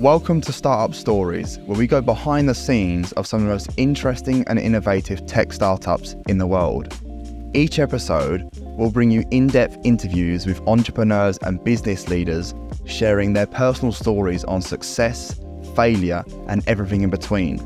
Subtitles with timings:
[0.00, 3.70] Welcome to Startup Stories, where we go behind the scenes of some of the most
[3.78, 6.94] interesting and innovative tech startups in the world.
[7.54, 8.46] Each episode
[8.76, 12.54] will bring you in depth interviews with entrepreneurs and business leaders
[12.84, 15.40] sharing their personal stories on success,
[15.74, 17.58] failure, and everything in between.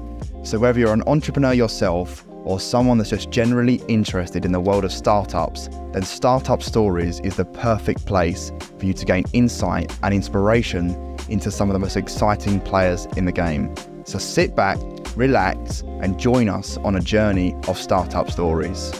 [0.44, 4.84] So, whether you're an entrepreneur yourself or someone that's just generally interested in the world
[4.84, 10.14] of startups, then Startup Stories is the perfect place for you to gain insight and
[10.14, 13.74] inspiration into some of the most exciting players in the game.
[14.04, 14.78] So sit back,
[15.16, 18.92] relax, and join us on a journey of startup stories.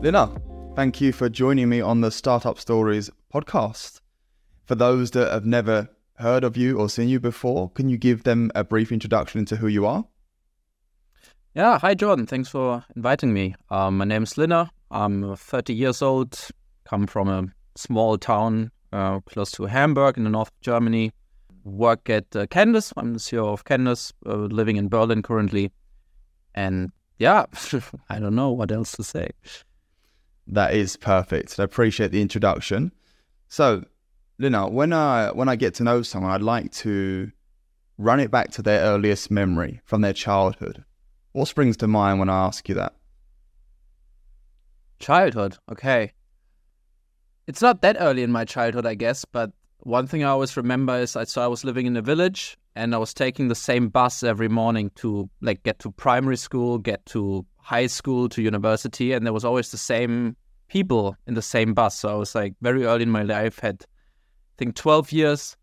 [0.00, 0.30] Linnar,
[0.74, 4.00] thank you for joining me on the Startup Stories podcast.
[4.64, 8.22] For those that have never heard of you or seen you before, can you give
[8.22, 10.04] them a brief introduction into who you are?
[11.54, 12.26] Yeah, hi Jordan.
[12.26, 13.56] Thanks for inviting me.
[13.70, 14.70] Um, my name is Linnar.
[14.90, 16.38] I'm 30 years old.
[16.84, 21.12] Come from a small town uh, close to Hamburg in the north of Germany.
[21.64, 22.92] Work at uh, Candis.
[22.96, 25.72] I'm the CEO of Candis, uh, living in Berlin currently.
[26.54, 27.46] And yeah,
[28.08, 29.30] I don't know what else to say.
[30.46, 31.60] That is perfect.
[31.60, 32.92] I appreciate the introduction.
[33.48, 33.84] So,
[34.38, 37.30] Linnar, when I when I get to know someone, I'd like to
[37.98, 40.84] run it back to their earliest memory from their childhood.
[41.32, 42.94] What springs to mind when I ask you that?
[44.98, 46.12] Childhood, okay
[47.50, 50.96] it's not that early in my childhood, I guess, but one thing I always remember
[50.96, 53.88] is I so I was living in a village and I was taking the same
[53.88, 59.12] bus every morning to like get to primary school, get to high school, to university,
[59.12, 60.36] and there was always the same
[60.68, 61.98] people in the same bus.
[61.98, 65.56] So I was like very early in my life, had I think twelve years.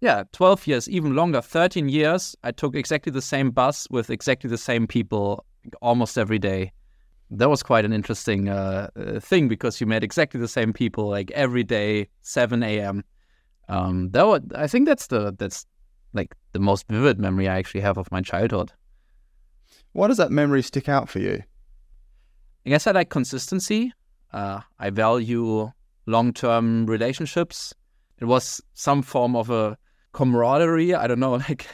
[0.00, 2.34] Yeah, twelve years, even longer, thirteen years.
[2.44, 5.44] I took exactly the same bus with exactly the same people
[5.82, 6.72] almost every day
[7.30, 11.08] that was quite an interesting uh, uh, thing because you met exactly the same people
[11.08, 13.04] like every day, 7 a.m.
[13.68, 15.66] Um, that was, I think that's the that's
[16.12, 18.72] like the most vivid memory I actually have of my childhood.
[19.92, 21.42] Why does that memory stick out for you?
[22.64, 23.92] I guess I like consistency.
[24.32, 25.70] Uh, I value
[26.06, 27.74] long-term relationships.
[28.18, 29.76] It was some form of a
[30.12, 30.94] camaraderie.
[30.94, 31.66] I don't know, like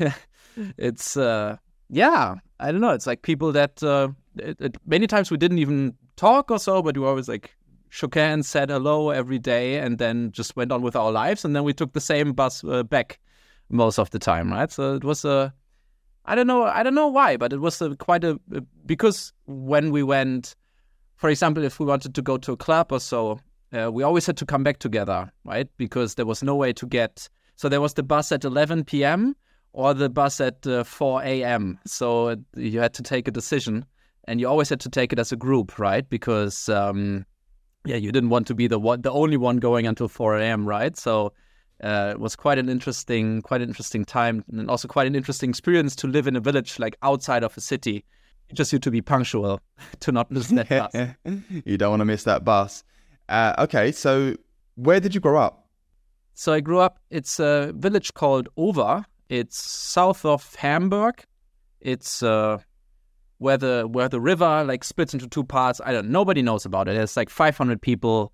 [0.79, 1.57] it's uh,
[1.93, 2.93] yeah, I don't know.
[2.93, 4.09] It's like people that uh,
[4.39, 7.55] it, it, many times we didn't even talk or so, but we always like
[7.91, 11.45] shook hands, said hello every day, and then just went on with our lives.
[11.45, 13.21] And then we took the same bus uh, back
[13.69, 14.73] most of the time, right?
[14.73, 15.53] So it was a,
[16.25, 18.41] I don't know, I don't know why, but it was a, quite a
[18.87, 20.57] because when we went,
[21.17, 23.39] for example, if we wanted to go to a club or so,
[23.75, 25.69] uh, we always had to come back together, right?
[25.77, 27.29] Because there was no way to get.
[27.57, 29.37] So there was the bus at 11 p.m.
[29.73, 31.79] or the bus at uh, 4 a.m.
[31.87, 33.85] So you had to take a decision
[34.29, 36.09] and you always had to take it as a group, right?
[36.09, 37.27] Because um,
[37.85, 40.67] yeah, you didn't want to be the one, the only one going until 4 a.m.,
[40.67, 40.97] right?
[40.97, 41.33] So
[41.83, 45.51] uh, it was quite an interesting, quite an interesting time, and also quite an interesting
[45.51, 48.05] experience to live in a village like outside of a city.
[48.49, 49.61] You Just you to be punctual,
[50.01, 51.41] to not miss that bus.
[51.65, 52.85] you don't want to miss that bus.
[53.29, 54.37] Uh, okay, so
[54.77, 55.67] where did you grow up?
[56.35, 56.99] So I grew up.
[57.11, 59.05] It's a village called Over.
[59.33, 61.25] It's south of Hamburg.
[61.81, 62.59] It's uh,
[63.39, 65.81] where the where the river like splits into two parts.
[65.83, 66.11] I don't.
[66.11, 66.93] Nobody knows about it.
[66.93, 68.31] There's like 500 people.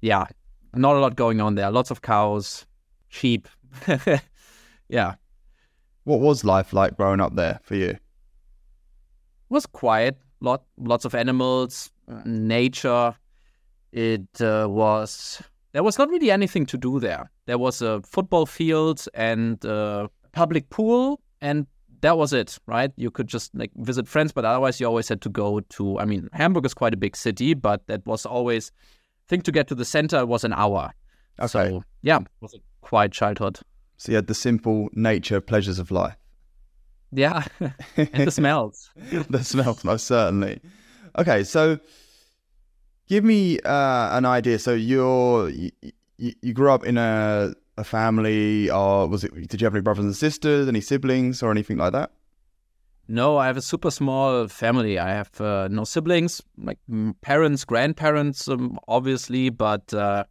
[0.00, 0.26] Yeah,
[0.74, 1.70] not a lot going on there.
[1.70, 2.66] Lots of cows,
[3.06, 3.46] sheep.
[4.88, 5.14] yeah.
[6.02, 7.90] What was life like growing up there for you?
[7.90, 8.00] It
[9.48, 10.18] was quiet.
[10.40, 11.92] Lot lots of animals,
[12.24, 13.14] nature.
[13.92, 17.30] It uh, was there was not really anything to do there.
[17.46, 21.66] There was a football field and a public pool, and
[22.00, 22.92] that was it, right?
[22.96, 25.98] You could just like visit friends, but otherwise you always had to go to.
[25.98, 28.70] I mean, Hamburg is quite a big city, but that was always.
[29.26, 30.92] I think to get to the center was an hour.
[31.38, 31.46] Okay.
[31.46, 33.60] So yeah, it was a quiet childhood.
[33.96, 36.16] So you had the simple nature pleasures of life.
[37.12, 37.44] Yeah,
[37.96, 38.90] and the smells.
[39.30, 40.60] the smells, most certainly.
[41.18, 41.78] Okay, so
[43.06, 44.58] give me uh, an idea.
[44.58, 45.70] So you're you,
[46.18, 49.32] you grew up in a a family, or was it?
[49.48, 52.12] Did you have any brothers and sisters, any siblings, or anything like that?
[53.08, 54.98] No, I have a super small family.
[54.98, 56.78] I have uh, no siblings, like
[57.20, 60.24] parents, grandparents, um, obviously, but uh,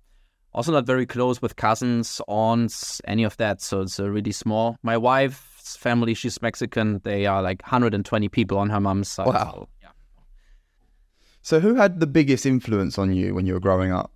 [0.53, 3.61] also not very close with cousins, aunts, any of that.
[3.61, 4.77] So it's uh, really small.
[4.83, 7.01] My wife's family, she's Mexican.
[7.03, 9.27] They are like 120 people on her mom's side.
[9.27, 9.51] Wow.
[9.53, 9.89] So, yeah.
[11.41, 14.11] So who had the biggest influence on you when you were growing up?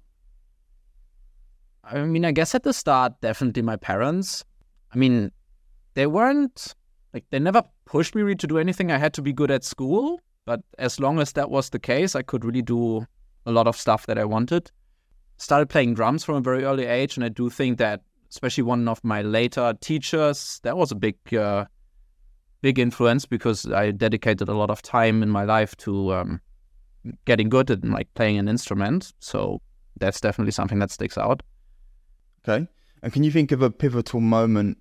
[1.85, 4.43] I mean, I guess at the start, definitely my parents.
[4.93, 5.31] I mean,
[5.93, 6.73] they weren't
[7.13, 8.91] like they never pushed me really to do anything.
[8.91, 12.15] I had to be good at school, but as long as that was the case,
[12.15, 13.05] I could really do
[13.45, 14.71] a lot of stuff that I wanted.
[15.37, 18.01] Started playing drums from a very early age, and I do think that
[18.35, 20.59] especially one of my later teachers.
[20.63, 21.65] That was a big, uh,
[22.61, 26.41] big influence because I dedicated a lot of time in my life to um,
[27.25, 29.13] getting good at like playing an instrument.
[29.19, 29.61] So
[29.97, 31.43] that's definitely something that sticks out.
[32.47, 32.67] Okay.
[33.01, 34.77] And can you think of a pivotal moment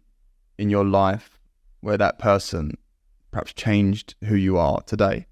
[0.58, 1.38] in your life
[1.80, 2.76] where that person
[3.30, 5.26] perhaps changed who you are today?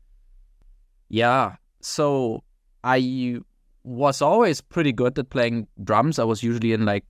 [1.08, 1.56] Yeah.
[1.81, 2.43] So
[2.84, 3.40] I
[3.84, 6.19] was always pretty good at playing drums.
[6.19, 7.05] I was usually in like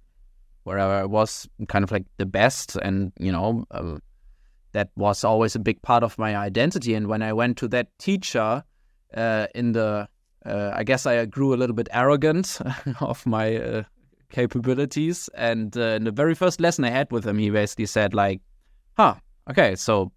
[0.64, 3.98] wherever I was kind of like the best, and you know, uh,
[4.72, 6.94] that was always a big part of my identity.
[6.94, 8.64] And when I went to that teacher
[9.14, 10.08] uh, in the,
[10.46, 12.60] uh, I guess I grew a little bit arrogant
[13.00, 13.82] of my uh,
[14.32, 15.30] capabilities.
[15.34, 18.40] And uh, in the very first lesson I had with him, he basically said like,
[18.96, 19.14] "Huh,
[19.50, 20.10] okay, so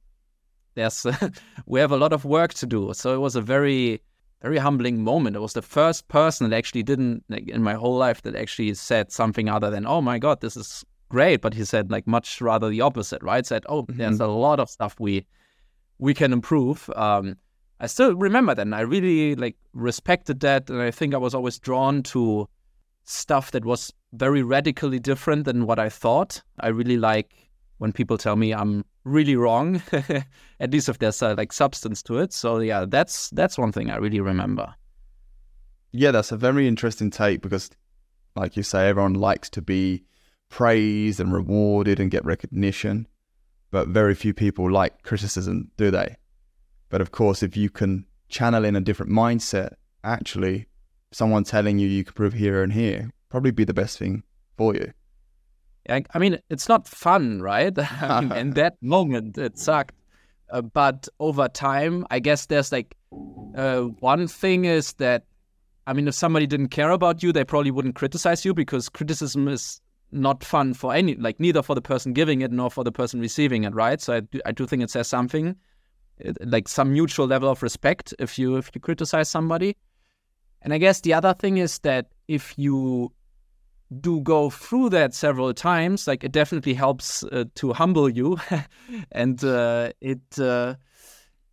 [0.74, 1.06] there's
[1.68, 4.02] we have a lot of work to do." So it was a very
[4.42, 5.36] very humbling moment.
[5.36, 8.74] It was the first person that actually didn't like, in my whole life that actually
[8.74, 12.42] said something other than "Oh my God, this is great," but he said like much
[12.42, 13.46] rather the opposite, right?
[13.46, 13.98] Said, "Oh, mm-hmm.
[13.98, 15.26] there's a lot of stuff we
[16.00, 17.38] we can improve." Um,
[17.80, 21.36] I still remember that, and I really like respected that, and I think I was
[21.36, 22.48] always drawn to
[23.06, 26.42] stuff that was very radically different than what I thought.
[26.60, 27.34] I really like
[27.78, 29.82] when people tell me I'm really wrong,
[30.60, 32.34] at least if there's uh, like substance to it.
[32.34, 34.74] So yeah, that's that's one thing I really remember.
[35.92, 37.70] Yeah, that's a very interesting take because,
[38.36, 40.04] like you say, everyone likes to be
[40.50, 43.08] praised and rewarded and get recognition,
[43.72, 46.16] but very few people like criticism, do they?
[46.90, 49.74] But of course, if you can channel in a different mindset,
[50.04, 50.68] actually,
[51.12, 54.24] someone telling you you can prove here and here probably be the best thing
[54.56, 54.94] for you.
[55.90, 57.78] I mean, it's not fun, right?
[58.02, 59.94] I mean, in that moment, it sucked.
[60.50, 62.96] Uh, but over time, I guess there's like
[63.58, 65.26] uh, one thing is that,
[65.86, 69.50] I mean, if somebody didn't care about you, they probably wouldn't criticize you because criticism
[69.50, 69.82] is
[70.14, 73.20] not fun for any, like neither for the person giving it nor for the person
[73.20, 74.00] receiving it, right?
[74.00, 75.58] So I do, I do think it says something,
[76.40, 79.76] like some mutual level of respect if you if you criticize somebody.
[80.62, 83.12] And I guess the other thing is that if you
[84.02, 88.38] do go through that several times, like it definitely helps uh, to humble you,
[89.12, 90.76] and uh, it, uh,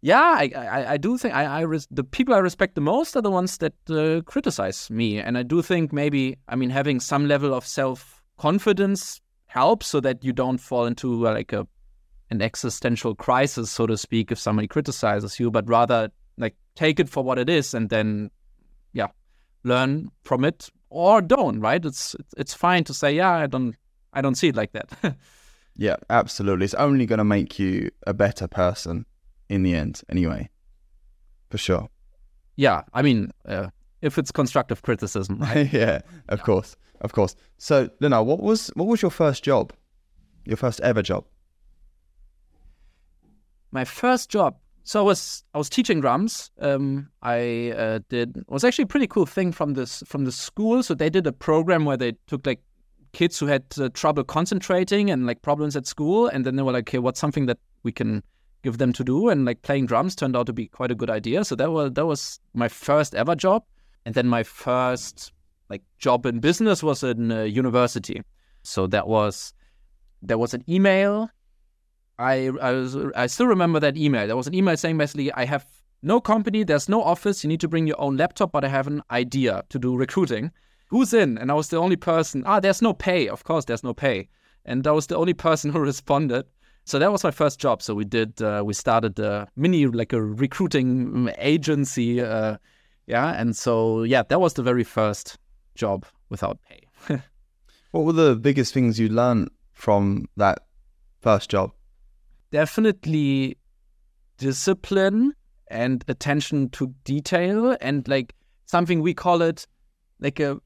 [0.00, 3.16] yeah, I, I, I, do think I, I res- the people I respect the most
[3.16, 7.00] are the ones that uh, criticize me, and I do think maybe I mean having
[7.00, 11.66] some level of self confidence helps so that you don't fall into uh, like a
[12.30, 16.08] an existential crisis, so to speak, if somebody criticizes you, but rather
[16.38, 18.30] like take it for what it is, and then
[18.94, 19.08] yeah,
[19.64, 21.84] learn from it or don't, right?
[21.84, 23.74] It's it's fine to say, yeah, I don't
[24.12, 25.16] I don't see it like that.
[25.76, 26.64] yeah, absolutely.
[26.64, 29.06] It's only going to make you a better person
[29.48, 30.50] in the end, anyway.
[31.50, 31.88] For sure.
[32.56, 33.68] Yeah, I mean, uh,
[34.02, 35.72] if it's constructive criticism, right?
[35.72, 36.44] yeah, of yeah.
[36.44, 37.34] course, of course.
[37.58, 39.72] So, Linnar, what was what was your first job?
[40.44, 41.24] Your first ever job?
[43.70, 46.50] My first job so I was I was teaching drums.
[46.60, 50.32] Um, I uh, did it was actually a pretty cool thing from this from the
[50.32, 50.82] school.
[50.82, 52.60] So they did a program where they took like
[53.12, 56.72] kids who had uh, trouble concentrating and like problems at school, and then they were
[56.72, 58.22] like, okay, what's something that we can
[58.62, 59.28] give them to do?
[59.28, 61.44] And like playing drums turned out to be quite a good idea.
[61.44, 63.64] So that was that was my first ever job,
[64.04, 65.32] and then my first
[65.70, 68.22] like job in business was in uh, university.
[68.62, 69.54] So that was
[70.22, 71.30] there was an email
[72.22, 74.26] I I, was, I still remember that email.
[74.26, 75.66] There was an email saying basically, I have
[76.02, 78.86] no company, there's no office, you need to bring your own laptop, but I have
[78.86, 80.50] an idea to do recruiting.
[80.88, 81.38] Who's in?
[81.38, 82.42] And I was the only person.
[82.44, 83.28] Ah, there's no pay.
[83.28, 84.28] Of course, there's no pay.
[84.64, 86.44] And I was the only person who responded.
[86.84, 87.80] So that was my first job.
[87.80, 92.20] So we did, uh, we started a mini, like a recruiting agency.
[92.20, 92.58] Uh,
[93.06, 93.40] yeah.
[93.40, 95.38] And so, yeah, that was the very first
[95.76, 96.82] job without pay.
[97.92, 100.66] what were the biggest things you learned from that
[101.20, 101.70] first job?
[102.52, 103.56] Definitely
[104.38, 105.32] discipline
[105.68, 108.34] and attention to detail and like
[108.66, 109.66] something we call it
[110.20, 110.58] like a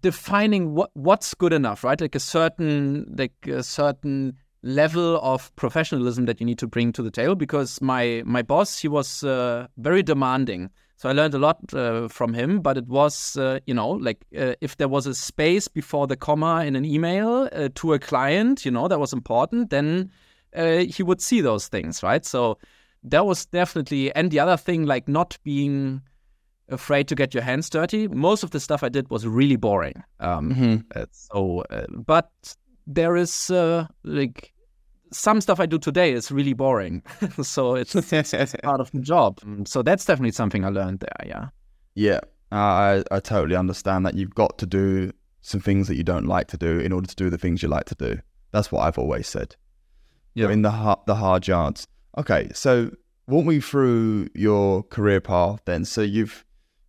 [0.00, 2.00] defining what what's good enough right?
[2.00, 7.02] Like a certain like a certain level of professionalism that you need to bring to
[7.02, 10.70] the table because my my boss he was uh, very demanding.
[10.96, 14.24] So i learned a lot uh, from him but it was uh, you know like
[14.36, 18.00] uh, if there was a space before the comma in an email uh, to a
[18.00, 20.10] client you know that was important then
[20.54, 22.24] uh, he would see those things, right?
[22.24, 22.58] So
[23.04, 26.02] that was definitely, and the other thing, like not being
[26.68, 28.08] afraid to get your hands dirty.
[28.08, 30.02] Most of the stuff I did was really boring.
[30.20, 31.02] Um, mm-hmm.
[31.12, 32.30] So, uh, but
[32.86, 34.52] there is uh, like
[35.12, 37.02] some stuff I do today is really boring.
[37.42, 39.40] so it's, it's part of the job.
[39.64, 41.26] So that's definitely something I learned there.
[41.26, 41.48] Yeah.
[41.94, 42.20] Yeah.
[42.50, 46.26] Uh, I, I totally understand that you've got to do some things that you don't
[46.26, 48.18] like to do in order to do the things you like to do.
[48.52, 49.54] That's what I've always said.
[50.38, 50.50] Yeah.
[50.50, 51.86] In the hard, the hard yards.
[52.16, 52.90] Okay, so
[53.26, 55.84] walk me through your career path then.
[55.84, 56.44] So you've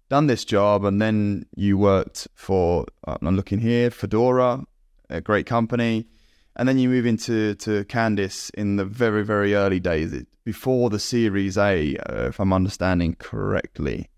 [0.09, 4.63] done this job and then you worked for I'm looking here Foodora,
[5.09, 6.07] a great company,
[6.55, 10.13] and then you move into to Candis in the very very early days
[10.43, 14.09] before the Series A, uh, if I'm understanding correctly.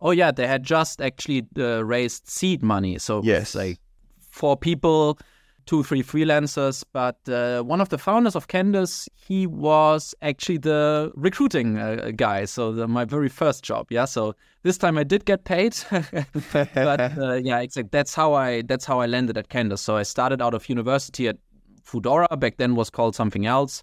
[0.00, 3.54] Oh yeah, they had just actually uh, raised seed money, so Yes.
[3.54, 3.78] like
[4.18, 5.18] four people,
[5.66, 6.84] two three freelancers.
[6.92, 12.44] But uh, one of the founders of Candis, he was actually the recruiting uh, guy.
[12.44, 14.04] So the, my very first job, yeah.
[14.04, 15.76] So this time I did get paid,
[16.52, 17.90] but uh, yeah, exactly.
[17.92, 19.80] That's how I that's how I landed at Candis.
[19.80, 21.36] So I started out of university at
[21.82, 22.38] Foodora.
[22.38, 23.82] Back then was called something else.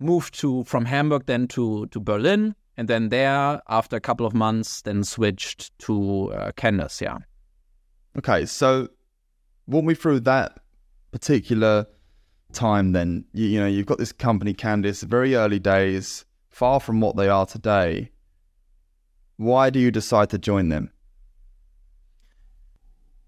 [0.00, 4.34] Moved to from Hamburg then to to Berlin, and then there after a couple of
[4.34, 7.00] months, then switched to uh, Candis.
[7.00, 7.18] Yeah.
[8.16, 8.88] Okay, so
[9.66, 10.58] walk me through that
[11.10, 11.86] particular
[12.52, 13.24] time then.
[13.32, 17.28] You, you know, you've got this company, Candis, very early days, far from what they
[17.28, 18.10] are today.
[19.36, 20.90] Why do you decide to join them?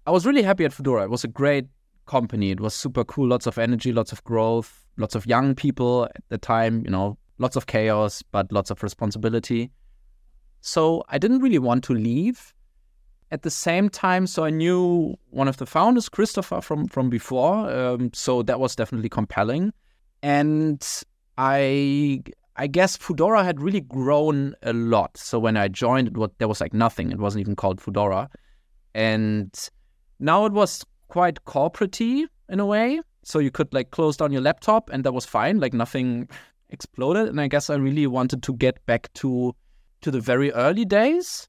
[0.05, 1.03] I was really happy at Foodora.
[1.03, 1.67] It was a great
[2.05, 2.51] company.
[2.51, 3.27] It was super cool.
[3.27, 6.83] Lots of energy, lots of growth, lots of young people at the time.
[6.83, 9.71] You know, lots of chaos, but lots of responsibility.
[10.61, 12.53] So I didn't really want to leave.
[13.31, 17.71] At the same time, so I knew one of the founders, Christopher, from from before.
[17.71, 19.71] Um, so that was definitely compelling,
[20.21, 20.85] and
[21.37, 22.23] I
[22.57, 25.15] I guess Foodora had really grown a lot.
[25.15, 27.11] So when I joined, it was, there was like nothing.
[27.11, 28.27] It wasn't even called Foodora,
[28.93, 29.69] and
[30.19, 33.01] now it was quite corporatey in a way.
[33.23, 35.59] So you could like close down your laptop and that was fine.
[35.59, 36.27] Like nothing
[36.69, 37.27] exploded.
[37.27, 39.55] And I guess I really wanted to get back to
[40.01, 41.47] to the very early days.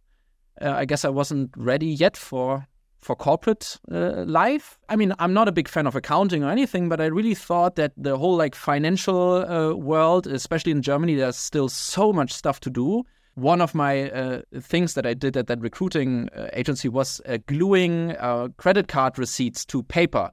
[0.62, 2.66] Uh, I guess I wasn't ready yet for
[3.02, 4.78] for corporate uh, life.
[4.88, 7.75] I mean, I'm not a big fan of accounting or anything, but I really thought
[7.76, 12.61] that the whole like financial uh, world, especially in Germany, there's still so much stuff
[12.61, 13.02] to do.
[13.35, 17.38] One of my uh, things that I did at that recruiting uh, agency was uh,
[17.47, 20.31] gluing uh, credit card receipts to paper.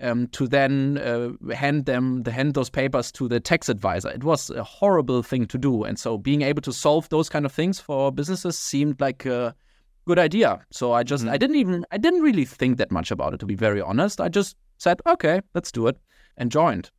[0.00, 0.96] Um, to then
[1.52, 4.10] hand them the hand those papers to the tax advisor.
[4.10, 7.44] It was a horrible thing to do, and so being able to solve those kind
[7.44, 9.26] of things for businesses seemed like
[10.08, 10.58] good idea.
[10.70, 11.38] So I just I mm-hmm.
[11.38, 14.20] didn't even I didn't really think that much about it to be very honest.
[14.20, 15.96] I just said okay, let's do it,
[16.36, 16.90] and joined.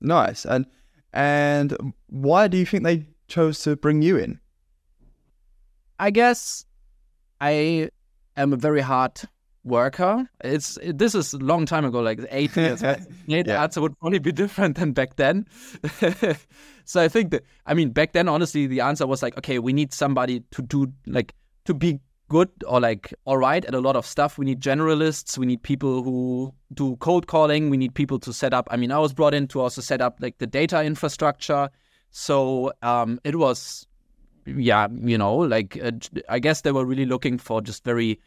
[0.00, 0.44] Nice.
[0.44, 0.66] And
[1.12, 1.76] and
[2.08, 4.38] why do you think they chose to bring you in?
[5.98, 6.64] I guess
[7.40, 7.90] I
[8.36, 9.20] am a very hard
[9.64, 10.28] worker.
[10.44, 12.82] It's it, this is a long time ago, like eight years.
[13.28, 13.62] Eight Yeah.
[13.62, 15.46] answer would probably be different than back then.
[16.84, 19.72] so I think that I mean back then, honestly, the answer was like, okay, we
[19.72, 21.34] need somebody to do like
[21.64, 22.00] to be
[22.30, 24.38] good or like all right at a lot of stuff.
[24.38, 25.36] We need generalists.
[25.36, 27.68] We need people who do cold calling.
[27.68, 28.68] We need people to set up.
[28.70, 31.68] I mean, I was brought in to also set up like the data infrastructure.
[32.10, 33.86] So um, it was
[34.46, 35.92] yeah, you know, like uh,
[36.28, 38.18] I guess they were really looking for just very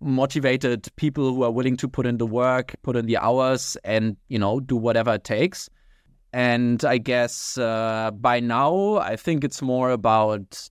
[0.00, 4.16] motivated people who are willing to put in the work, put in the hours, and
[4.28, 5.70] you know, do whatever it takes.
[6.32, 10.68] And I guess uh, by now, I think it's more about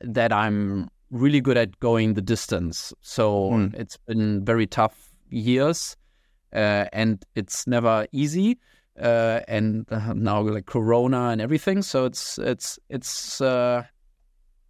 [0.00, 2.92] that I'm really good at going the distance.
[3.00, 3.68] So Hmm.
[3.74, 5.96] it's been very tough years,
[6.52, 8.58] uh, and it's never easy.
[9.00, 13.84] Uh, and uh, now like Corona and everything, so it's it's it's uh,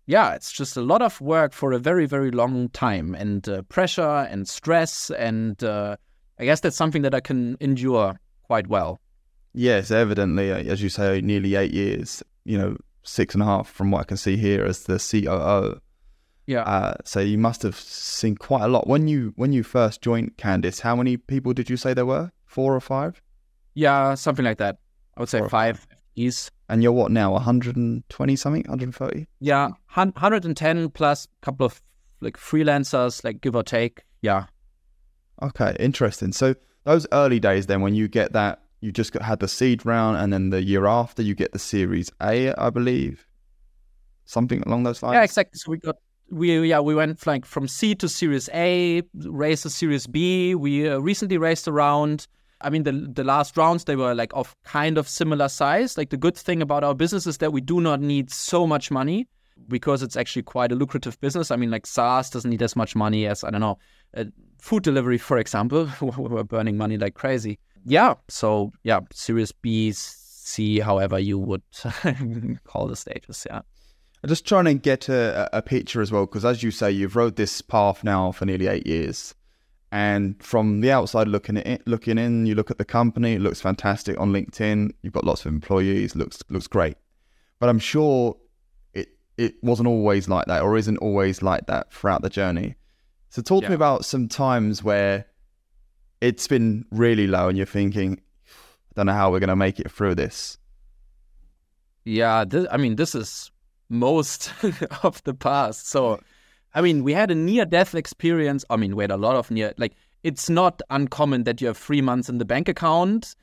[0.07, 3.63] yeah, it's just a lot of work for a very, very long time and uh,
[3.63, 5.11] pressure and stress.
[5.11, 5.97] And uh,
[6.39, 9.01] I guess that's something that I can endure quite well.
[9.55, 12.23] Yes, evidently, as you say, nearly eight years.
[12.45, 15.81] You know, six and a half from what I can see here as the COO.
[16.49, 16.63] Yeah.
[16.63, 20.39] Uh, so you must have seen quite a lot when you when you first joined
[20.39, 20.81] Candis.
[20.81, 22.33] How many people did you say there were?
[22.47, 23.21] Four or five?
[23.75, 24.79] yeah, something like that.
[25.17, 25.87] I would say Four five
[26.17, 26.51] FTEs.
[26.69, 27.33] And you're what now?
[27.33, 28.63] 120 something?
[28.63, 29.27] 130?
[29.41, 31.81] Yeah, 110 plus a couple of
[32.21, 34.03] like freelancers, like give or take.
[34.21, 34.47] Yeah.
[35.43, 36.33] Okay, interesting.
[36.33, 39.87] So those early days, then when you get that, you just got, had the seed
[39.87, 43.27] round, and then the year after you get the Series A, I believe,
[44.25, 45.15] something along those lines.
[45.15, 45.59] Yeah, exactly.
[45.59, 45.97] So we got
[46.31, 50.55] we yeah we went like from C to Series A, raised to Series B.
[50.55, 52.27] We uh, recently raised around.
[52.61, 55.97] I mean, the the last rounds they were like of kind of similar size.
[55.97, 58.91] Like the good thing about our business is that we do not need so much
[58.91, 59.29] money
[59.69, 61.51] because it's actually quite a lucrative business.
[61.51, 63.79] I mean, like SaaS doesn't need as much money as I don't know,
[64.17, 64.25] uh,
[64.59, 65.89] food delivery, for example.
[66.01, 67.59] We're burning money like crazy.
[67.85, 68.15] Yeah.
[68.29, 71.63] So yeah, Series B, C, however you would
[72.65, 73.47] call the stages.
[73.49, 73.63] Yeah.
[74.23, 77.15] I'm just trying to get a, a picture as well, because as you say, you've
[77.17, 79.35] rode this path now for nearly eight years,
[79.91, 83.41] And from the outside looking at it, looking in, you look at the company, it
[83.41, 84.93] looks fantastic on LinkedIn.
[85.03, 86.97] You've got lots of employees, looks looks great.
[87.59, 88.37] But I'm sure
[88.93, 89.09] it
[89.39, 92.77] it wasn't always like that or isn't always like that throughout the journey.
[93.31, 95.27] So talk to me about some times where
[96.21, 99.91] it's been really low and you're thinking, I don't know how we're gonna make it
[99.91, 100.59] through this.
[102.05, 103.51] Yeah, this, I mean, this is
[103.89, 104.53] most
[105.03, 105.89] of the past.
[105.89, 106.21] So,
[106.75, 108.65] I mean, we had a near death experience.
[108.71, 111.77] I mean, we had a lot of near, like, it's not uncommon that you have
[111.77, 113.35] three months in the bank account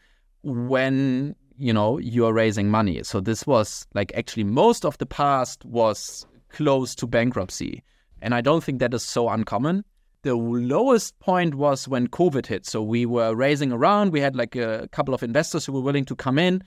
[0.43, 3.03] when, you know, you are raising money.
[3.03, 7.83] So, this was like actually most of the past was close to bankruptcy.
[8.21, 9.83] And I don't think that is so uncommon.
[10.23, 12.65] The lowest point was when COVID hit.
[12.65, 16.05] So, we were raising around, we had like a couple of investors who were willing
[16.05, 16.61] to come in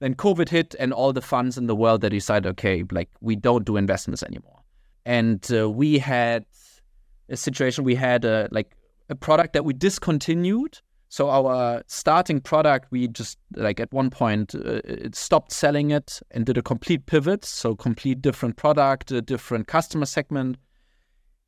[0.00, 3.36] then COVID hit, and all the funds in the world that decided, okay, like we
[3.36, 4.60] don't do investments anymore.
[5.06, 6.44] And uh, we had
[7.28, 7.84] a situation.
[7.84, 8.76] We had a like
[9.08, 10.78] a product that we discontinued.
[11.08, 16.20] So our starting product, we just like at one point uh, it stopped selling it
[16.30, 17.44] and did a complete pivot.
[17.44, 20.56] So complete different product, a different customer segment.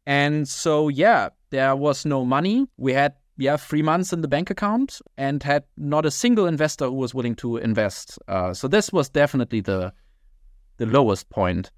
[0.05, 2.67] And so yeah, there was no money.
[2.77, 6.87] We had yeah three months in the bank account and had not a single investor
[6.87, 8.19] who was willing to invest.
[8.29, 9.93] Uh, so this was definitely the
[10.79, 11.71] the lowest point.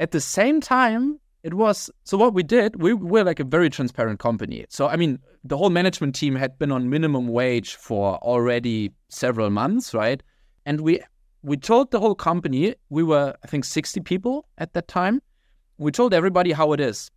[0.00, 2.82] At the same time, it was so what we did.
[2.82, 4.66] We were like a very transparent company.
[4.68, 9.50] So I mean, the whole management team had been on minimum wage for already several
[9.50, 10.22] months, right?
[10.66, 11.00] And we
[11.42, 15.20] we told the whole company we were I think sixty people at that time.
[15.78, 17.10] We told everybody how it is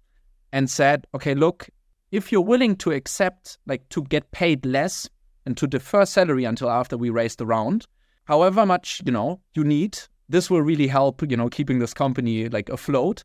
[0.52, 1.68] and said, okay, look,
[2.12, 5.10] if you're willing to accept, like to get paid less
[5.46, 7.86] and to defer salary until after we raise the round,
[8.26, 9.98] however much, you know, you need,
[10.30, 13.24] this will really help, you know, keeping this company like afloat.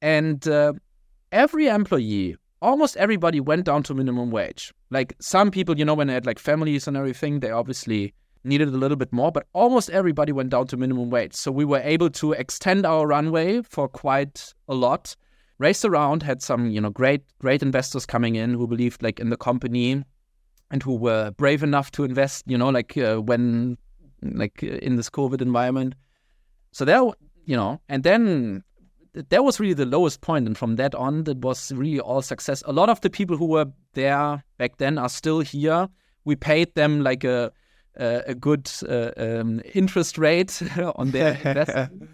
[0.00, 0.74] And uh,
[1.32, 4.72] every employee, almost everybody went down to minimum wage.
[4.90, 8.68] Like some people, you know, when they had like families and everything, they obviously needed
[8.68, 11.34] a little bit more, but almost everybody went down to minimum wage.
[11.34, 15.16] So we were able to extend our runway for quite a lot
[15.58, 19.30] raced around, had some, you know, great, great investors coming in who believed like in
[19.30, 20.02] the company
[20.70, 23.76] and who were brave enough to invest, you know, like uh, when,
[24.22, 25.94] like uh, in this COVID environment.
[26.72, 27.02] So there,
[27.44, 28.64] you know, and then
[29.12, 32.64] that was really the lowest point, and from that on, that was really all success.
[32.66, 35.88] A lot of the people who were there back then are still here.
[36.24, 37.52] We paid them like a
[37.96, 40.60] a, a good uh, um, interest rate
[40.96, 42.10] on their investment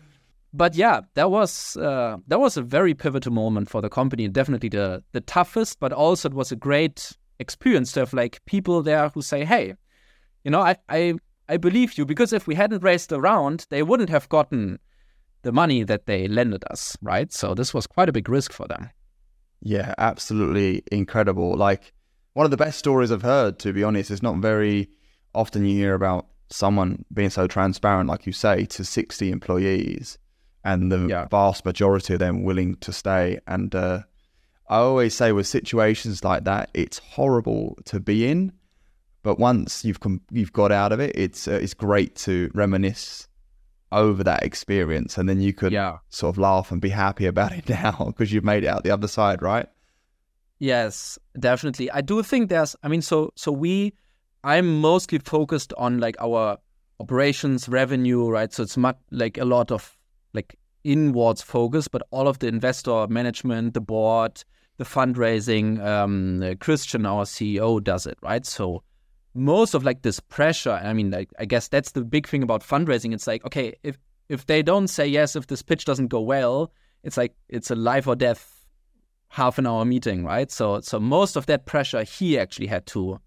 [0.52, 4.24] but yeah, that was uh, that was a very pivotal moment for the company.
[4.24, 8.44] And definitely the the toughest, but also it was a great experience to have like
[8.46, 9.74] people there who say, "Hey,
[10.44, 11.14] you know, I I
[11.48, 14.78] I believe you," because if we hadn't raised the round, they wouldn't have gotten
[15.42, 17.32] the money that they lended us, right?
[17.32, 18.90] So this was quite a big risk for them.
[19.62, 21.56] Yeah, absolutely incredible.
[21.56, 21.92] Like
[22.34, 24.10] one of the best stories I've heard, to be honest.
[24.10, 24.88] It's not very
[25.34, 30.18] often you hear about someone being so transparent, like you say, to 60 employees
[30.64, 31.26] and the Yeah.
[31.30, 33.38] vast majority of them willing to stay.
[33.46, 34.02] And uh,
[34.68, 38.52] I always say with situations like that, it's horrible to be in,
[39.22, 43.26] but once you've com- you've got out of it, it's uh, it's great to reminisce
[43.92, 45.98] over that experience, and then you could Yeah.
[46.10, 48.90] sort of laugh and be happy about it now because you've made it out the
[48.92, 49.66] other side, right?
[50.58, 51.90] Yes, definitely.
[51.90, 53.94] I do think there's I mean so so we
[54.44, 56.58] I'm mostly focused on like our
[56.98, 58.52] operations revenue, right?
[58.52, 59.96] So it's much like a lot of
[60.34, 64.42] like inwards focus, but all of the investor management, the board,
[64.78, 68.46] the fundraising, um, Christian, our CEO, does it, right?
[68.46, 68.82] So
[69.34, 70.72] most of like this pressure.
[70.72, 73.12] I mean, like I guess that's the big thing about fundraising.
[73.14, 76.72] It's like okay, if if they don't say yes, if this pitch doesn't go well,
[77.02, 78.66] it's like it's a life or death
[79.28, 80.50] half an hour meeting, right?
[80.50, 83.20] So so most of that pressure he actually had to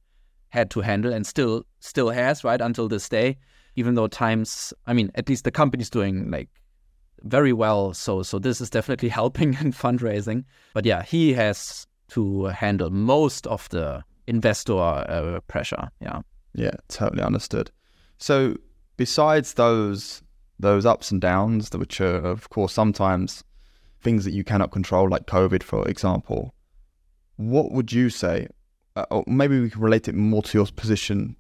[0.50, 3.38] had to handle and still still has, right, until this day.
[3.76, 6.48] Even though times, I mean, at least the company's doing like
[7.24, 7.94] very well.
[7.94, 10.46] So so this is definitely helping in fundraising.
[10.74, 15.90] But yeah, he has to handle most of the investor uh, pressure.
[16.02, 16.22] Yeah.
[16.56, 17.72] Yeah, totally understood.
[18.18, 18.56] So
[18.98, 20.22] besides those
[20.60, 23.44] those ups and downs, which are of course sometimes
[24.02, 26.54] things that you cannot control, like COVID, for example,
[27.38, 28.48] what would you say?
[28.96, 31.36] Uh, or maybe we can relate it more to your position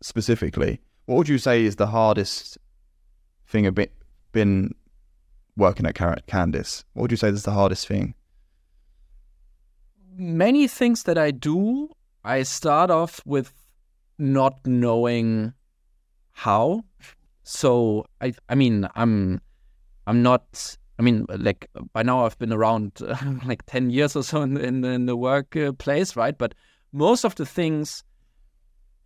[0.00, 0.80] specifically.
[1.06, 2.58] What would you say is the hardest
[3.48, 3.92] thing a bit
[4.32, 4.74] been
[5.56, 6.84] working at Car- Candis?
[6.92, 8.14] What would you say is the hardest thing?
[10.20, 11.88] many things that I do,
[12.24, 13.52] I start off with
[14.18, 15.54] not knowing
[16.32, 16.84] how.
[17.42, 19.40] So I I mean I'm
[20.06, 24.22] I'm not I mean, like by now I've been around uh, like 10 years or
[24.22, 26.36] so in, in, in the workplace, right?
[26.36, 26.54] But
[26.92, 28.04] most of the things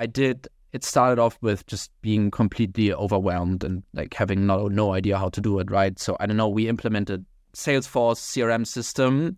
[0.00, 4.92] I did, it started off with just being completely overwhelmed and like having no, no
[4.92, 5.98] idea how to do it, right?
[5.98, 9.36] So I don't know, we implemented Salesforce CRM system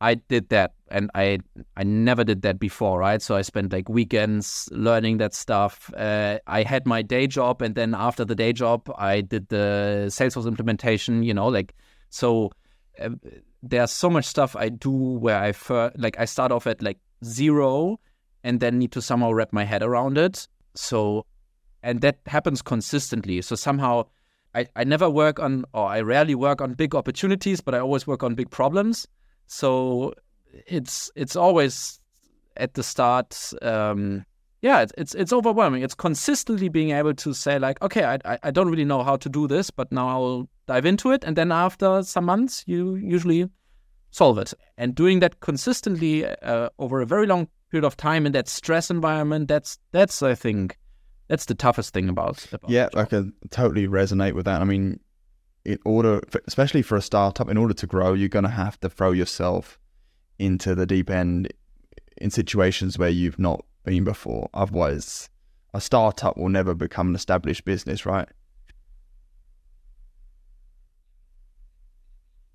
[0.00, 1.38] I did that and I
[1.76, 3.22] I never did that before, right?
[3.22, 5.90] So I spent like weekends learning that stuff.
[5.96, 10.06] Uh, I had my day job and then after the day job, I did the
[10.08, 11.74] Salesforce implementation, you know, like
[12.10, 12.50] so
[13.00, 13.10] uh,
[13.62, 16.98] there's so much stuff I do where I fir- like I start off at like
[17.24, 17.98] zero
[18.46, 20.46] and then need to somehow wrap my head around it.
[20.74, 21.26] So
[21.82, 23.42] and that happens consistently.
[23.42, 24.06] So somehow
[24.54, 28.06] I, I never work on or I rarely work on big opportunities, but I always
[28.06, 29.06] work on big problems.
[29.46, 30.14] So
[30.66, 32.00] it's it's always
[32.56, 33.52] at the start.
[33.62, 34.24] Um,
[34.62, 35.82] yeah, it's, it's it's overwhelming.
[35.82, 39.28] It's consistently being able to say like, okay, I I don't really know how to
[39.28, 43.48] do this, but now I'll dive into it, and then after some months, you usually
[44.10, 44.54] solve it.
[44.78, 48.90] And doing that consistently uh, over a very long period of time in that stress
[48.90, 50.78] environment, that's that's I think
[51.28, 52.44] that's the toughest thing about.
[52.52, 54.60] about yeah, I can totally resonate with that.
[54.60, 55.00] I mean,
[55.64, 58.88] in order, especially for a startup, in order to grow, you're going to have to
[58.88, 59.78] throw yourself
[60.38, 61.52] into the deep end
[62.18, 64.48] in situations where you've not been before.
[64.54, 65.28] Otherwise,
[65.74, 68.28] a startup will never become an established business, right?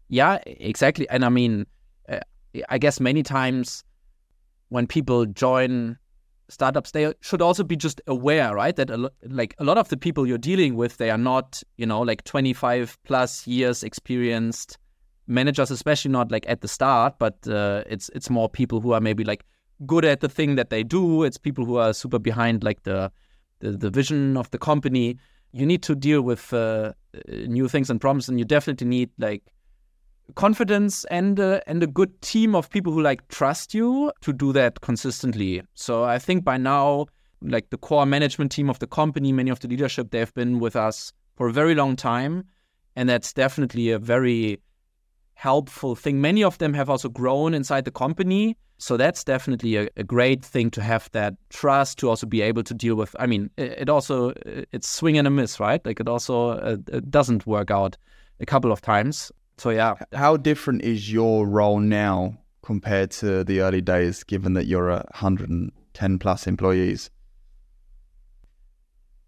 [0.07, 1.07] Yeah, exactly.
[1.09, 1.65] And I mean,
[2.09, 2.19] uh,
[2.69, 3.83] I guess many times
[4.71, 5.97] when people join
[6.49, 9.87] startups they should also be just aware right that a lo- like a lot of
[9.87, 14.77] the people you're dealing with they are not you know like 25 plus years experienced
[15.27, 18.99] managers especially not like at the start but uh, it's it's more people who are
[18.99, 19.45] maybe like
[19.85, 21.23] good at the thing that they do.
[21.23, 23.11] It's people who are super behind like the
[23.59, 25.17] the, the vision of the company.
[25.53, 26.93] You need to deal with uh,
[27.27, 29.43] new things and problems and you definitely need like
[30.35, 34.53] confidence and uh, and a good team of people who like trust you to do
[34.53, 35.61] that consistently.
[35.73, 37.07] So I think by now,
[37.41, 40.75] like the core management team of the company, many of the leadership, they've been with
[40.75, 42.43] us for a very long time,
[42.95, 44.59] and that's definitely a very
[45.33, 46.21] helpful thing.
[46.21, 48.55] Many of them have also grown inside the company.
[48.77, 52.63] So that's definitely a, a, great thing to have that trust to also be able
[52.63, 53.15] to deal with.
[53.19, 55.85] I mean, it, it also it's swing and a miss, right?
[55.85, 57.95] Like it also uh, it doesn't work out
[58.39, 59.31] a couple of times.
[59.61, 59.93] So yeah.
[60.13, 65.05] How different is your role now compared to the early days, given that you're a
[65.11, 67.11] 110 plus employees?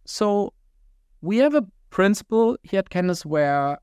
[0.05, 0.53] So
[1.21, 3.77] we have a principle here at Candis where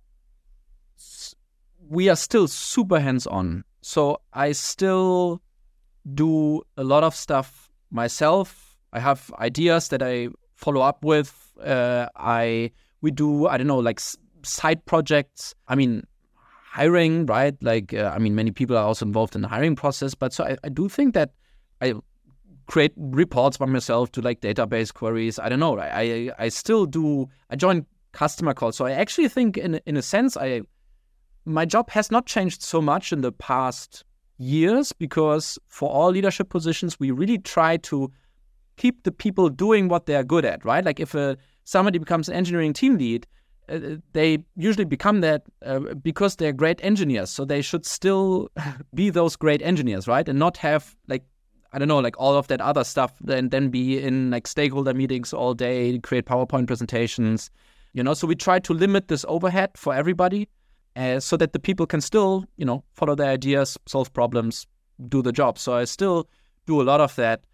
[1.88, 3.62] we are still super hands on.
[3.80, 5.40] So I still
[6.14, 8.76] do a lot of stuff myself.
[8.92, 11.32] I have ideas that I follow up with.
[11.64, 14.00] Uh, I we do I don't know like
[14.42, 15.54] side projects.
[15.68, 16.02] I mean,
[16.70, 17.56] hiring, right?
[17.62, 20.44] Like, uh, I mean, many people are also involved in the hiring process, but so
[20.44, 21.32] I, I do think that
[21.80, 21.94] I
[22.66, 25.40] create reports by myself to like database queries.
[25.40, 25.76] I don't know.
[25.78, 27.28] I, I, I still do.
[27.50, 30.62] I join customer calls, so I actually think, in in a sense, I
[31.44, 34.04] my job has not changed so much in the past
[34.38, 38.12] years because for all leadership positions, we really try to
[38.76, 40.84] keep the people doing what they are good at, right?
[40.84, 43.26] Like if a somebody becomes an engineering team lead,
[43.70, 47.30] uh, they usually become that uh, because they're great engineers.
[47.30, 48.50] So they should still
[48.94, 50.28] be those great engineers, right?
[50.28, 51.24] And not have like
[51.72, 54.92] I don't know, like all of that other stuff, and then be in like stakeholder
[54.92, 57.48] meetings all day, create PowerPoint presentations,
[57.92, 58.12] you know.
[58.12, 60.48] So we try to limit this overhead for everybody,
[60.96, 64.66] uh, so that the people can still, you know, follow their ideas, solve problems,
[65.08, 65.58] do the job.
[65.58, 66.28] So I still
[66.66, 67.44] do a lot of that,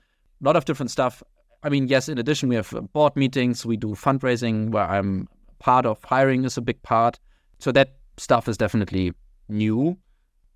[0.40, 1.22] a lot of different stuff.
[1.62, 5.28] I mean, yes, in addition, we have board meetings, we do fundraising where I'm
[5.66, 7.18] part of hiring is a big part.
[7.58, 9.12] So that stuff is definitely
[9.48, 9.98] new.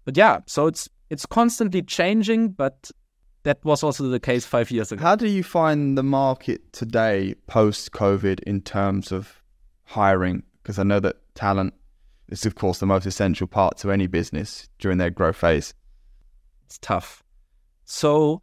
[0.05, 2.93] But yeah, so it's it's constantly changing, but
[3.43, 5.03] that was also the case five years ago.
[5.03, 9.43] How do you find the market today post COVID in terms of
[9.85, 10.45] hiring?
[10.63, 11.75] Because I know that talent
[12.29, 15.75] is, of course, the most essential part to any business during their growth phase.
[16.67, 17.25] It's tough.
[17.85, 18.43] So,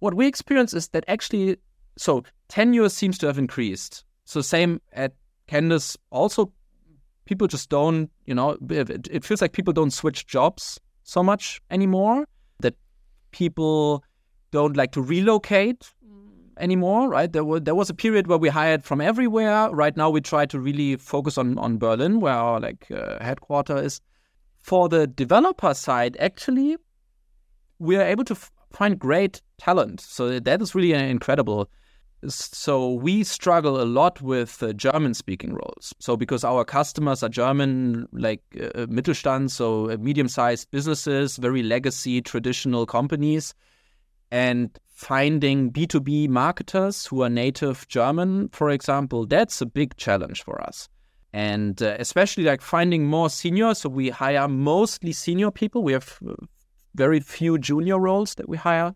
[0.00, 1.58] what we experience is that actually,
[1.96, 4.04] so tenure seems to have increased.
[4.24, 5.12] So, same at
[5.50, 6.52] Candis also
[7.24, 11.60] people just don't, you know, it, it feels like people don't switch jobs so much
[11.70, 12.24] anymore.
[12.60, 12.74] That
[13.30, 14.04] people
[14.50, 15.92] don't like to relocate
[16.58, 17.32] anymore, right?
[17.32, 19.70] There was there was a period where we hired from everywhere.
[19.70, 23.86] Right now, we try to really focus on on Berlin, where our like uh, headquarters
[23.86, 24.00] is.
[24.62, 26.76] For the developer side, actually,
[27.78, 30.02] we are able to f- find great talent.
[30.02, 31.70] So that is really incredible.
[32.28, 35.94] So we struggle a lot with uh, German speaking roles.
[36.00, 41.62] So because our customers are German, like uh, Mittelstand, so uh, medium sized businesses, very
[41.62, 43.54] legacy traditional companies,
[44.30, 50.60] and finding B2B marketers who are native German, for example, that's a big challenge for
[50.60, 50.88] us.
[51.32, 53.72] And uh, especially like finding more senior.
[53.74, 55.82] So we hire mostly senior people.
[55.82, 56.34] We have uh,
[56.94, 58.94] very few junior roles that we hire.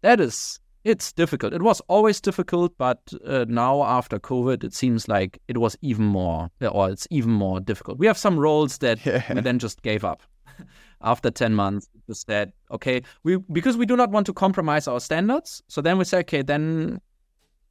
[0.00, 1.52] That is it's difficult.
[1.52, 6.04] It was always difficult, but uh, now after COVID, it seems like it was even
[6.04, 7.98] more, or it's even more difficult.
[7.98, 9.32] We have some roles that yeah.
[9.32, 10.22] we then just gave up
[11.02, 11.88] after 10 months.
[12.08, 15.62] We said, okay, we because we do not want to compromise our standards.
[15.68, 17.00] So then we say, okay, then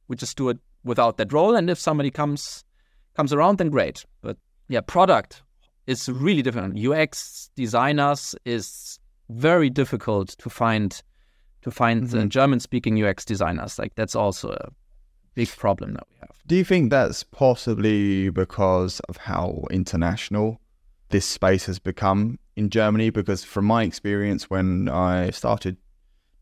[0.08, 1.54] we just do it without that role.
[1.54, 2.64] And if somebody comes
[3.14, 4.04] comes around, then great.
[4.22, 5.42] But yeah, product
[5.86, 6.78] is really different.
[6.78, 8.98] UX designers is
[9.28, 11.02] very difficult to find
[11.62, 12.28] to find mm-hmm.
[12.28, 13.78] German speaking UX designers.
[13.78, 14.70] Like that's also a
[15.34, 16.30] big problem that we have.
[16.46, 20.60] Do you think that's possibly because of how international
[21.10, 23.10] this space has become in Germany?
[23.10, 25.76] Because from my experience, when I started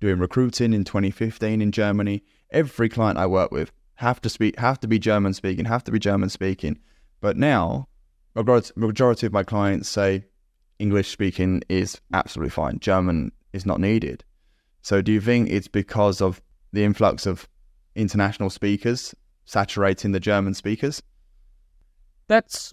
[0.01, 4.81] doing recruiting in 2015 in Germany, every client I work with have to speak, have
[4.81, 6.79] to be German speaking, have to be German speaking.
[7.21, 7.89] But now,
[8.35, 10.25] majority of my clients say
[10.79, 12.79] English speaking is absolutely fine.
[12.79, 14.25] German is not needed.
[14.83, 16.41] So, do you think it's because of
[16.73, 17.49] the influx of
[17.95, 19.15] international speakers
[19.45, 21.03] saturating the German speakers?
[22.29, 22.73] That's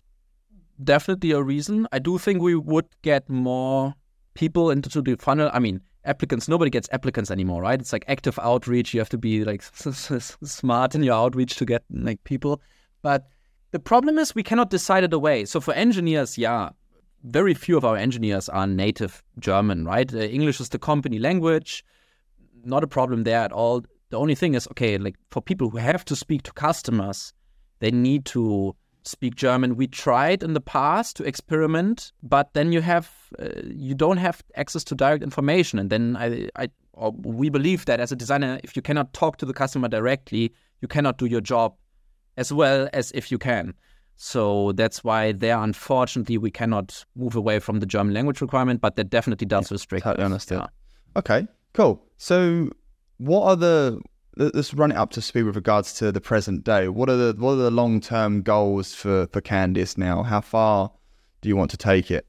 [0.83, 1.87] definitely a reason.
[1.91, 3.95] I do think we would get more
[4.35, 5.49] people into the funnel.
[5.51, 7.79] I mean, applicants, nobody gets applicants anymore, right?
[7.79, 8.93] It's like active outreach.
[8.93, 9.63] You have to be like
[10.43, 12.61] smart in your outreach to get like people.
[13.01, 13.27] But
[13.71, 15.45] the problem is we cannot decide it away.
[15.45, 16.69] So for engineers, yeah,
[17.23, 20.13] very few of our engineers are native German, right?
[20.13, 21.83] Uh, English is the company language
[22.67, 23.81] not a problem there at all.
[24.09, 27.33] The only thing is, okay, like for people who have to speak to customers,
[27.79, 29.75] they need to speak German.
[29.75, 34.41] We tried in the past to experiment, but then you have uh, you don't have
[34.55, 36.69] access to direct information, and then I, I
[37.11, 40.51] we believe that as a designer, if you cannot talk to the customer directly,
[40.81, 41.75] you cannot do your job
[42.37, 43.73] as well as if you can.
[44.15, 48.95] So that's why there, unfortunately, we cannot move away from the German language requirement, but
[48.95, 50.03] that definitely does restrict.
[50.05, 50.59] Totally understood.
[50.59, 50.67] Yeah.
[51.19, 51.47] Okay,
[51.77, 52.03] Cool.
[52.17, 52.71] So,
[53.17, 54.01] what are the
[54.35, 56.87] let's run it up to speed with regards to the present day.
[56.87, 60.23] What are the what are the long term goals for for Candis now?
[60.23, 60.91] How far
[61.41, 62.25] do you want to take it?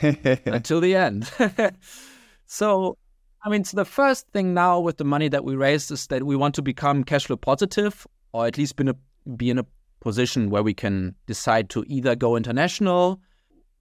[0.46, 1.30] Until the end.
[2.46, 2.96] so,
[3.44, 6.24] I mean, so the first thing now with the money that we raised is that
[6.24, 8.96] we want to become cash flow positive, or at least be in a,
[9.36, 9.66] be in a
[10.00, 13.20] position where we can decide to either go international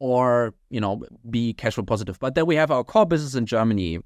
[0.02, 2.20] or you know be cash flow positive.
[2.20, 4.00] But then we have our core business in Germany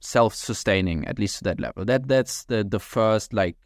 [0.00, 1.84] self-sustaining at least to that level.
[1.84, 3.56] That that's the the first like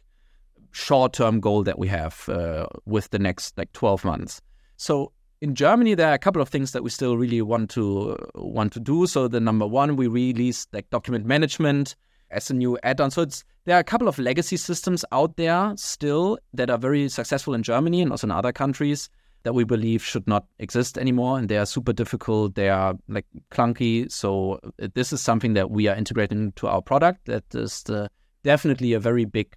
[0.71, 4.39] short-term goal that we have uh, with the next like 12 months.
[4.75, 8.15] So in Germany, there are a couple of things that we still really want to
[8.35, 9.07] want to do.
[9.07, 11.95] So the number one, we released like document management
[12.29, 13.09] as a new add-on.
[13.09, 17.09] So it's there are a couple of legacy systems out there still that are very
[17.09, 19.09] successful in Germany and also in other countries
[19.43, 23.25] that we believe should not exist anymore and they are super difficult they are like
[23.51, 24.11] clunky.
[24.11, 27.25] So uh, this is something that we are integrating into our product.
[27.25, 28.09] That is the,
[28.43, 29.55] definitely a very big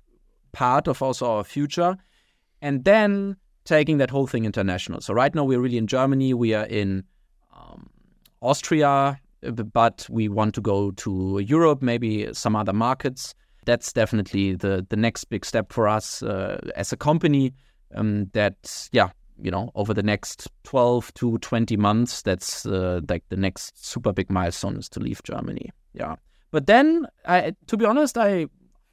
[0.53, 1.97] part of also our future.
[2.63, 5.01] And then taking that whole thing international.
[5.01, 7.05] So right now we're really in germany we are in
[7.57, 7.91] um,
[8.43, 13.35] austria uh, but we want to go to europe maybe some other markets.
[13.67, 17.53] That's definitely the the next big step for us uh, as a company
[17.95, 19.11] um, that yeah
[19.43, 24.13] you know over the next 12 to 20 months that's uh, like the next super
[24.13, 25.71] big milestone is to leave germany.
[25.95, 26.17] Yeah.
[26.51, 28.47] But then i to be honest i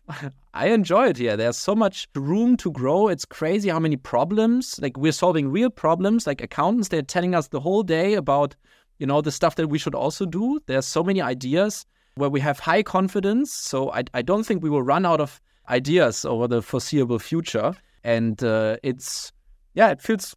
[0.53, 1.35] i enjoy it here.
[1.35, 3.07] There's so much room to grow.
[3.07, 6.27] It's crazy how many problems like we're solving real problems.
[6.27, 8.55] Like accountants they're telling us the whole day about
[8.99, 10.59] you know the stuff that we should also do.
[10.65, 13.53] There's so many ideas where we have high confidence.
[13.53, 17.73] So i, I don't think we will run out of ideas over the foreseeable future.
[18.03, 19.31] And uh, it's
[19.77, 20.35] yeah, it feels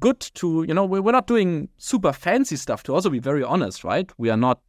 [0.00, 3.84] good to, you know, we're not doing super fancy stuff to also be very honest,
[3.84, 4.10] right?
[4.16, 4.62] We are not,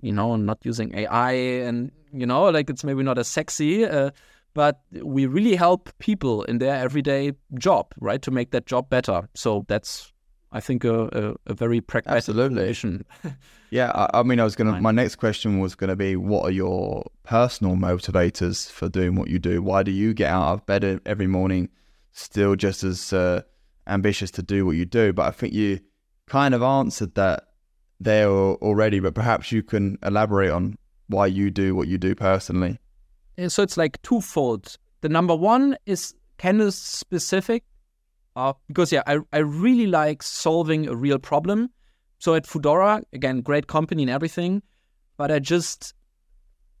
[0.00, 4.12] you know, not using AI and, you know, like it's maybe not as sexy, uh,
[4.54, 8.22] but we really help people in their everyday job, right?
[8.22, 9.28] To make that job better.
[9.34, 10.10] So that's,
[10.52, 13.04] I think, a, a, a very pragmatic Absolutely.
[13.70, 16.16] yeah, I, I, mean, I was going to, my next question was going to be
[16.16, 19.60] what are your personal motivators for doing what you do?
[19.60, 21.68] Why do you get out of bed every morning
[22.12, 23.42] still just as, uh,
[23.86, 25.12] ambitious to do what you do.
[25.12, 25.80] But I think you
[26.26, 27.48] kind of answered that
[27.98, 30.76] there already, but perhaps you can elaborate on
[31.08, 32.78] why you do what you do personally.
[33.48, 34.76] So it's like twofold.
[35.00, 37.64] the number one is Candis specific,
[38.36, 41.70] uh, because yeah, I I really like solving a real problem.
[42.18, 44.62] So at Foodora, again, great company and everything,
[45.16, 45.94] but I just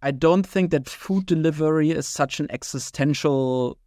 [0.02, 3.78] I don't think that food delivery is such an existential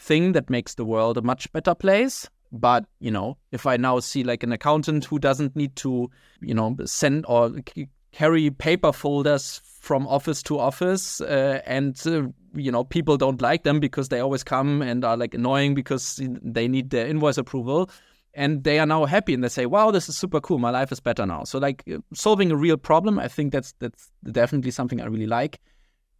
[0.00, 2.28] thing that makes the world a much better place.
[2.52, 6.10] But, you know, if I now see like an accountant who doesn't need to,
[6.40, 12.22] you know, send or c- carry paper folders from office to office uh, and, uh,
[12.54, 16.20] you know, people don't like them because they always come and are like annoying because
[16.42, 17.88] they need their invoice approval
[18.34, 20.92] and they are now happy and they say wow this is super cool my life
[20.92, 24.70] is better now so like uh, solving a real problem i think that's that's definitely
[24.70, 25.58] something i really like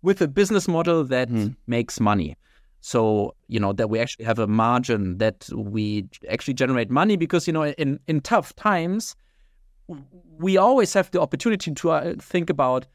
[0.02, 1.54] with a business model that mm.
[1.68, 2.36] makes money
[2.80, 7.46] so you know that we actually have a margin that we actually generate money because
[7.46, 9.14] you know in in tough times
[10.38, 12.86] we always have the opportunity to uh, think about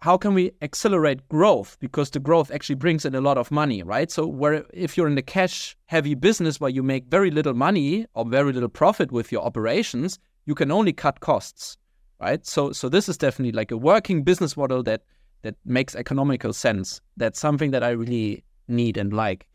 [0.00, 3.82] how can we accelerate growth because the growth actually brings in a lot of money
[3.82, 4.10] right?
[4.10, 8.06] So where if you're in a cash heavy business where you make very little money
[8.14, 11.78] or very little profit with your operations you can only cut costs
[12.20, 12.44] right?
[12.44, 15.02] So so this is definitely like a working business model that
[15.42, 17.00] that makes economical sense.
[17.18, 19.46] That's something that i really need and like.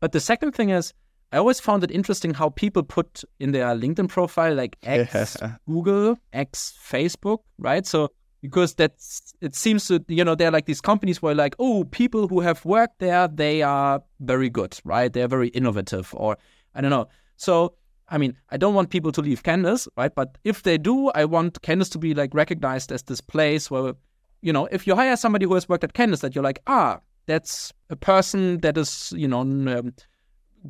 [0.00, 0.92] But the second thing is
[1.32, 6.18] I always found it interesting how people put in their LinkedIn profile like X Google,
[6.32, 7.86] X Facebook, right?
[7.86, 8.10] So
[8.42, 12.28] because that's it seems that you know they're like these companies where like oh people
[12.28, 15.12] who have worked there they are very good right?
[15.12, 16.36] They're very innovative or
[16.74, 17.08] i don't know.
[17.36, 17.74] So
[18.08, 20.14] i mean i don't want people to leave Candis, right?
[20.14, 23.94] But if they do i want Candis to be like recognized as this place where
[24.42, 26.98] you know if you hire somebody who has worked at Candis, that you're like ah
[27.26, 29.94] that's a person that is you know um,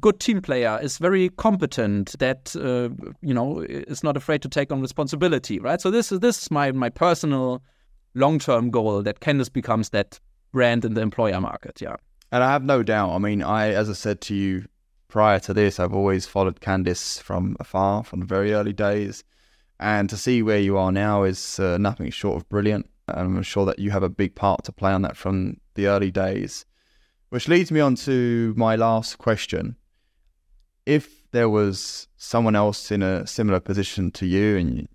[0.00, 2.88] good team player is very competent that uh,
[3.20, 5.80] you know is not afraid to take on responsibility right?
[5.80, 7.62] So this is this is my my personal
[8.14, 10.20] long-term goal that Candis becomes that
[10.52, 11.96] brand in the employer market yeah.
[12.30, 14.66] And i have no doubt i mean i as i said to you
[15.08, 19.24] prior to this i've always followed Candis from afar from the very early days.
[19.80, 22.88] And to see where you are now is uh, nothing short of brilliant.
[23.08, 25.86] And i'm sure that you have a big part to play on that from the
[25.86, 26.64] early days
[27.32, 29.74] which leads me on to my last question
[30.84, 34.88] if there was someone else in a similar position to you, and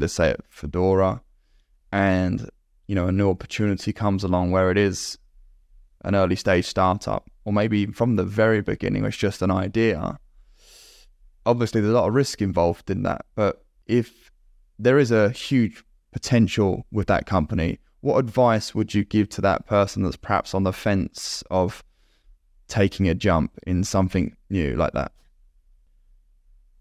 [0.00, 1.20] let's say at Foodora,
[1.92, 2.48] and
[2.86, 5.18] you know a new opportunity comes along where it is
[6.02, 10.18] an early stage startup, or maybe from the very beginning it's just an idea.
[11.44, 14.30] Obviously, there's a lot of risk involved in that, but if
[14.78, 19.66] there is a huge potential with that company, what advice would you give to that
[19.66, 21.82] person that's perhaps on the fence of
[22.68, 25.12] taking a jump in something new like that?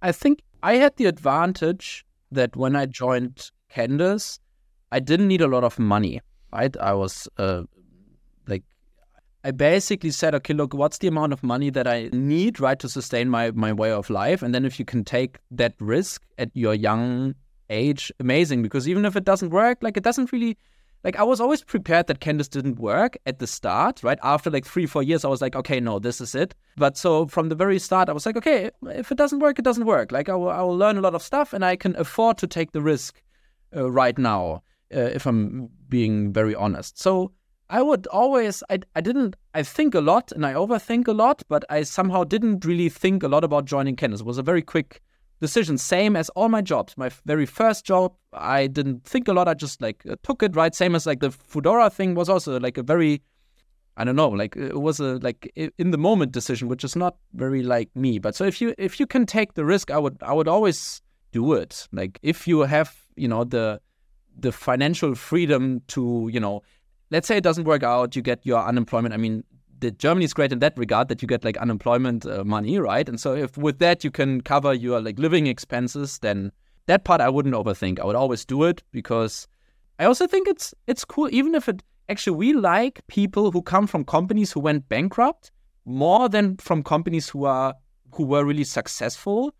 [0.01, 4.39] I think I had the advantage that when I joined Candis,
[4.91, 6.75] I didn't need a lot of money, right?
[6.77, 7.63] I was uh,
[8.47, 8.63] like,
[9.43, 12.89] I basically said, okay, look, what's the amount of money that I need, right, to
[12.89, 14.41] sustain my my way of life?
[14.41, 17.36] And then if you can take that risk at your young
[17.69, 18.63] age, amazing.
[18.63, 20.57] Because even if it doesn't work, like it doesn't really
[21.03, 24.19] like I was always prepared that Candis didn't work at the start, right?
[24.23, 26.53] After like three, four years, I was like, okay, no, this is it.
[26.77, 29.65] But so from the very start, I was like, okay, if it doesn't work, it
[29.65, 30.11] doesn't work.
[30.11, 32.47] Like I will, I will learn a lot of stuff and I can afford to
[32.47, 33.21] take the risk
[33.75, 34.63] uh, right now,
[34.95, 36.99] uh, if I'm being very honest.
[36.99, 37.31] So
[37.69, 41.41] I would always, I, I didn't, I think a lot and I overthink a lot,
[41.47, 44.19] but I somehow didn't really think a lot about joining Candis.
[44.19, 45.01] It was a very quick
[45.41, 46.97] decision, same as all my jobs.
[46.97, 49.47] My very first job, I didn't think a lot.
[49.47, 50.73] I just like uh, took it, right?
[50.73, 53.21] Same as like the Foodora thing was also like a very,
[53.97, 57.17] I don't know, like it was a like in the moment decision, which is not
[57.34, 58.19] very like me.
[58.19, 61.01] But so if you if you can take the risk, I would I would always
[61.32, 61.88] do it.
[61.91, 63.82] Like if you have you know the
[64.39, 66.62] the financial freedom to you know
[67.10, 69.43] let's say it doesn't work out you get your unemployment i mean
[69.81, 73.07] the Germany is great in that regard that you get like unemployment uh, money, right?
[73.09, 76.51] And so if with that you can cover your like living expenses, then
[76.85, 77.99] that part I wouldn't overthink.
[77.99, 79.47] I would always do it because
[79.99, 83.87] I also think it's it's cool even if it actually we like people who come
[83.87, 85.51] from companies who went bankrupt
[85.85, 87.73] more than from companies who are
[88.13, 89.53] who were really successful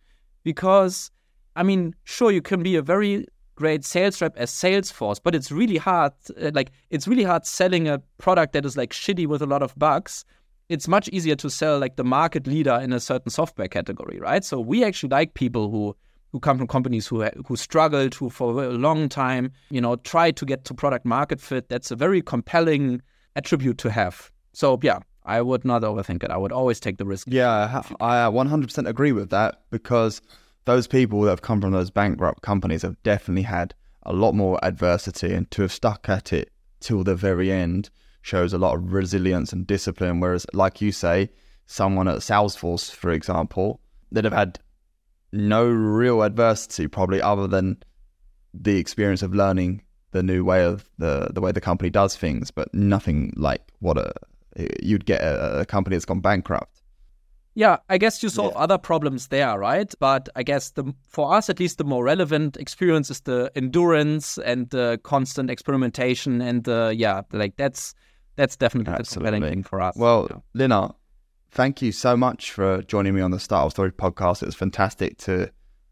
[0.44, 1.12] because
[1.56, 3.26] I mean, sure you can be a very
[3.62, 6.14] great sales rep as Salesforce, but it's really hard.
[6.42, 9.62] Uh, like it's really hard selling a product that is like shitty with a lot
[9.62, 10.26] of bugs.
[10.68, 14.44] It's much easier to sell like the market leader in a certain software category, right?
[14.44, 15.96] So we actually like people who
[16.32, 20.38] who come from companies who who struggled, who for a long time, you know, tried
[20.38, 21.70] to get to product market fit.
[21.70, 23.02] That's a very compelling
[23.36, 24.32] attribute to have.
[24.54, 26.32] So yeah, I would not overthink it.
[26.32, 27.28] I would always take the risk.
[27.30, 30.22] Yeah, I 100% agree with that because
[30.66, 34.60] those people that have come from those bankrupt companies have definitely had a lot more
[34.64, 37.90] adversity and to have stuck at it till the very end
[38.22, 40.20] shows a lot of resilience and discipline.
[40.20, 41.30] Whereas, like you say,
[41.66, 43.82] someone at Salesforce, for example,
[44.12, 44.60] that have had
[45.32, 47.78] no real adversity, probably other than
[48.54, 49.82] the experience of learning
[50.12, 53.98] the new way of the the way the company does things, but nothing like what
[53.98, 54.12] a
[54.84, 56.81] you'd get a, a company that's gone bankrupt.
[57.54, 58.62] Yeah, I guess you solve yeah.
[58.62, 59.94] other problems there, right?
[60.00, 64.38] But I guess the for us at least the more relevant experience is the endurance
[64.38, 67.94] and the constant experimentation and the yeah, like that's
[68.38, 69.32] that's definitely Absolutely.
[69.32, 69.96] the compelling thing for us.
[69.98, 70.38] Well, yeah.
[70.54, 70.90] Linnar,
[71.52, 74.42] thank you so much for joining me on the Start Startup Story podcast.
[74.44, 75.52] It was fantastic to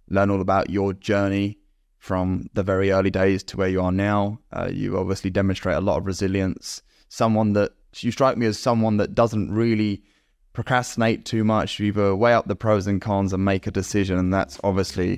[0.09, 1.59] learn all about your journey
[1.97, 4.39] from the very early days to where you are now.
[4.53, 6.81] Uh, you obviously demonstrate a lot of resilience.
[7.09, 10.01] Someone that you strike me as someone that doesn't really
[10.53, 11.79] procrastinate too much.
[11.79, 15.17] You either weigh up the pros and cons and make a decision, and that's obviously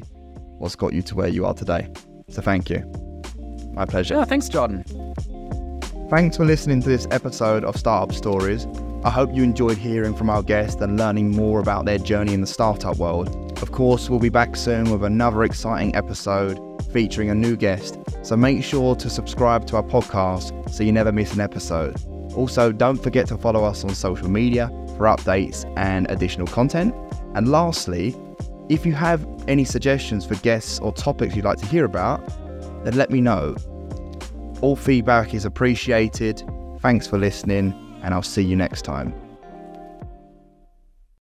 [0.58, 1.92] what's got you to where you are today.
[2.30, 2.80] So thank you.
[3.74, 4.16] My pleasure.
[4.16, 4.84] Yeah, thanks, Jordan.
[6.10, 8.68] Thanks for listening to this episode of Startup Stories.
[9.04, 12.42] I hope you enjoyed hearing from our guests and learning more about their journey in
[12.42, 13.30] the startup world.
[13.62, 16.60] Of course, we'll be back soon with another exciting episode
[16.92, 21.12] featuring a new guest, so make sure to subscribe to our podcast so you never
[21.12, 21.96] miss an episode.
[22.36, 24.70] Also, don't forget to follow us on social media
[25.02, 26.94] for updates and additional content.
[27.34, 28.16] And lastly,
[28.70, 32.22] if you have any suggestions for guests or topics you'd like to hear about,
[32.84, 33.56] then let me know.
[34.62, 36.44] All feedback is appreciated.
[36.82, 37.74] Thanks for listening,
[38.04, 39.21] and I'll see you next time.